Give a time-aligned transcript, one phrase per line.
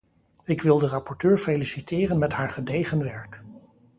[0.45, 3.41] Ik wil de rapporteur feliciteren met haar gedegen werk.